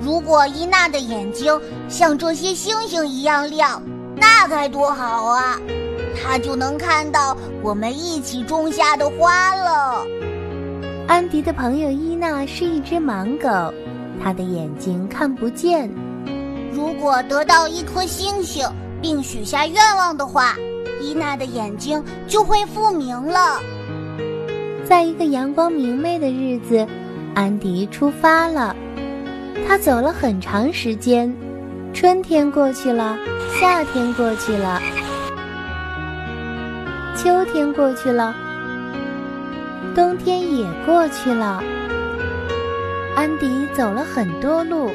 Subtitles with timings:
[0.00, 3.82] 如果伊娜的眼睛像这些星星一样亮，
[4.16, 5.60] 那该多好啊！
[6.22, 10.04] 她就能看到我们一起种下的花了。
[11.06, 13.74] 安迪的朋友伊娜是一只盲狗，
[14.22, 15.90] 她的眼睛看不见。
[16.72, 18.66] 如果得到一颗星星
[19.02, 20.54] 并许下愿望的话，
[21.02, 23.60] 伊娜的眼睛就会复明了。
[24.84, 26.86] 在一个阳光明媚的日子，
[27.34, 28.74] 安迪出发了。
[29.70, 31.32] 他走了很长时间，
[31.94, 33.16] 春天过去了，
[33.60, 34.82] 夏天过去了，
[37.14, 38.34] 秋天过去了，
[39.94, 41.62] 冬天也过去了。
[43.14, 44.90] 安迪走了很多路，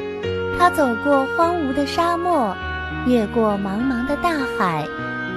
[0.58, 2.54] 他走过荒芜的沙漠，
[3.06, 4.86] 越过茫茫的大海，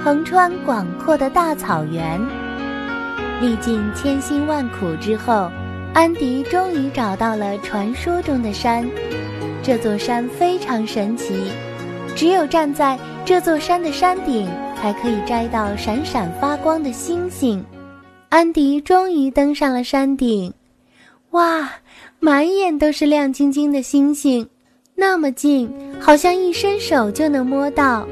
[0.03, 2.19] 横穿广阔的大草原。
[3.39, 5.49] 历尽千辛万苦之后，
[5.93, 8.87] 安迪终于找到了传说中的山。
[9.61, 11.33] 这座山非常神奇，
[12.15, 14.47] 只有站在这座山的山顶，
[14.79, 17.63] 才可以摘到闪闪发光的星星。
[18.29, 20.53] 安迪终于登上了山顶，
[21.31, 21.69] 哇，
[22.19, 24.47] 满眼都是亮晶晶的星星，
[24.95, 28.07] 那么近，好像一伸手就能摸到。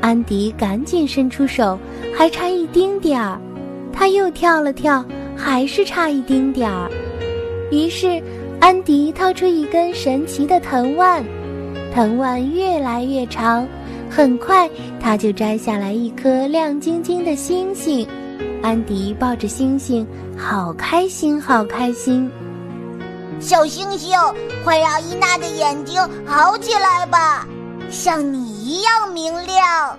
[0.00, 1.78] 安迪赶紧伸出手，
[2.16, 3.38] 还差一丁点儿，
[3.92, 5.04] 他又跳了跳，
[5.42, 6.90] 还是差一丁点儿，
[7.70, 8.22] 于是。
[8.62, 11.24] 安迪掏出一根神奇的藤蔓，
[11.94, 13.66] 藤蔓越来越长，
[14.10, 14.68] 很快
[15.00, 18.06] 他就摘下来一颗亮晶晶的星星。
[18.62, 20.06] 安迪抱着星星，
[20.36, 22.30] 好开心，好开心！
[23.40, 24.14] 小星星，
[24.62, 27.48] 快让伊娜的眼睛好起来吧，
[27.88, 29.98] 像你一样明亮。